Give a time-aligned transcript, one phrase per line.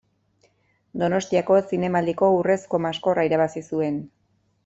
[1.01, 4.01] Donostiako Zinemaldiko Urrezko Maskorra irabazi zuen.